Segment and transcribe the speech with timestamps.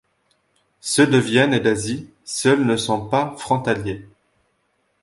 [0.79, 4.09] Ceux de Vienne et d'Asie seuls ne sont pas frontaliers.